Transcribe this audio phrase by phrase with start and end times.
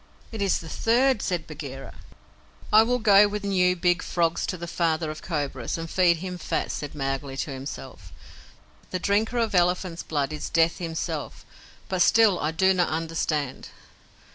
[0.31, 1.93] "It is the third," said Bagheera.
[2.73, 6.39] "I will go with new, big frogs to the Father of Cobras, and feed him
[6.39, 8.11] fat," said Mowgli to himself.
[8.89, 11.45] "The drinker of elephant's blood is Death himself
[11.87, 13.69] but still I do not understand!"